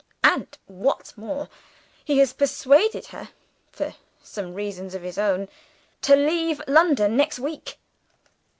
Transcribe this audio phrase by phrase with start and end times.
[0.23, 1.47] And, what's more,
[2.03, 3.29] he has persuaded her
[3.71, 3.93] (for
[4.23, 5.47] some reasons of his own)
[6.01, 7.77] to leave London next week."